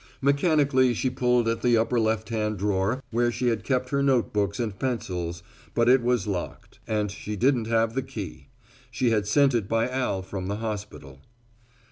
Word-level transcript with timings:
Mechanically 0.19 0.95
she 0.95 1.11
pulled 1.11 1.47
at 1.47 1.61
the 1.61 1.77
upper 1.77 1.99
left 1.99 2.29
hand 2.29 2.57
drawer 2.57 3.03
where 3.11 3.31
she 3.31 3.49
had 3.49 3.63
kept 3.63 3.89
her 3.91 4.01
note 4.01 4.33
books 4.33 4.59
and 4.59 4.79
pencils, 4.79 5.43
but 5.75 5.87
it 5.87 6.01
was 6.01 6.25
locked. 6.25 6.79
And 6.87 7.11
she 7.11 7.35
didn't 7.35 7.67
have 7.67 7.93
the 7.93 8.01
key. 8.01 8.47
She 8.89 9.11
had 9.11 9.27
sent 9.27 9.53
it 9.53 9.69
by 9.69 9.87
Al 9.87 10.23
from 10.23 10.47
the 10.47 10.55
hospital. 10.55 11.19